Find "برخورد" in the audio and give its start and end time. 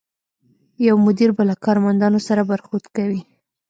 2.51-2.85